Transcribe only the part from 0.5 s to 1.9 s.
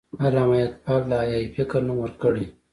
اقبال احیای فکر